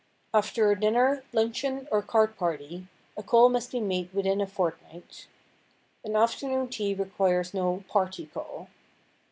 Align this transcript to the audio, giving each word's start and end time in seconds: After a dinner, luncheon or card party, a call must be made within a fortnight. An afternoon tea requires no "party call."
After 0.33 0.71
a 0.71 0.79
dinner, 0.79 1.23
luncheon 1.31 1.87
or 1.91 2.01
card 2.01 2.35
party, 2.35 2.87
a 3.15 3.21
call 3.21 3.49
must 3.49 3.71
be 3.71 3.79
made 3.79 4.11
within 4.15 4.41
a 4.41 4.47
fortnight. 4.47 5.27
An 6.03 6.15
afternoon 6.15 6.69
tea 6.69 6.95
requires 6.95 7.53
no 7.53 7.83
"party 7.87 8.25
call." 8.25 8.67